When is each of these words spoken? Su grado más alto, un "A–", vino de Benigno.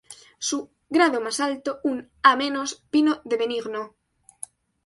Su 0.39 0.71
grado 0.89 1.21
más 1.21 1.39
alto, 1.39 1.79
un 1.83 2.09
"A–", 2.23 2.35
vino 2.35 3.21
de 3.23 3.37
Benigno. 3.37 3.93